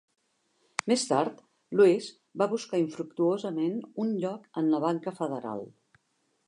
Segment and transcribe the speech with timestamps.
[0.91, 1.43] Més tard,
[1.81, 2.07] Lewis
[2.43, 5.65] va buscar infructuosament un lloc en la banca federal.